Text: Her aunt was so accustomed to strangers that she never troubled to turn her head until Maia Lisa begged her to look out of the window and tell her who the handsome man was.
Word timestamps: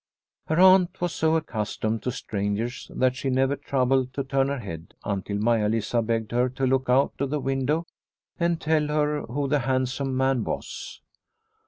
Her 0.47 0.59
aunt 0.59 0.99
was 0.99 1.13
so 1.13 1.35
accustomed 1.35 2.01
to 2.01 2.11
strangers 2.11 2.89
that 2.95 3.15
she 3.15 3.29
never 3.29 3.55
troubled 3.55 4.15
to 4.15 4.23
turn 4.23 4.47
her 4.47 4.57
head 4.57 4.95
until 5.05 5.37
Maia 5.37 5.69
Lisa 5.69 6.01
begged 6.01 6.31
her 6.31 6.49
to 6.49 6.65
look 6.65 6.89
out 6.89 7.13
of 7.19 7.29
the 7.29 7.39
window 7.39 7.85
and 8.39 8.59
tell 8.59 8.87
her 8.87 9.21
who 9.27 9.47
the 9.47 9.59
handsome 9.59 10.17
man 10.17 10.43
was. 10.43 11.01